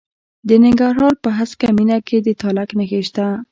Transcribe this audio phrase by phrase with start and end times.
[0.47, 3.25] د ننګرهار په هسکه مینه کې د تالک نښې شته.